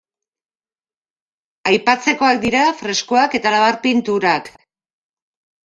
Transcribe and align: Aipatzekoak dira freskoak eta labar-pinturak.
Aipatzekoak 1.73 2.41
dira 2.47 2.65
freskoak 2.81 3.39
eta 3.43 3.55
labar-pinturak. 3.59 4.53